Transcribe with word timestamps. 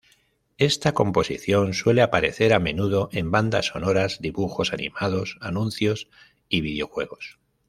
Esta 0.57 0.93
composición 0.95 1.75
suele 1.75 2.01
aparecer 2.01 2.53
a 2.53 2.59
menudo 2.59 3.09
en 3.11 3.29
bandas 3.29 3.67
sonoras, 3.67 4.19
dibujos 4.19 4.73
animados, 4.73 5.37
anuncios 5.41 6.07
y 6.49 6.61
videojuegos. 6.61 7.37